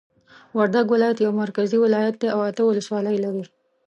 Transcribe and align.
وردګ 0.57 0.85
ولایت 0.95 1.17
یو 1.19 1.31
مرکزی 1.41 1.77
ولایت 1.85 2.15
دی 2.21 2.27
او 2.35 2.39
اته 2.49 2.61
ولسوالۍ 2.65 3.15
لری 3.23 3.43